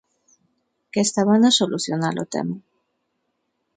Que 0.91 0.99
estaban 1.07 1.41
a 1.49 1.55
solucionar 1.59 2.15
o 2.23 2.25
tema. 2.33 2.57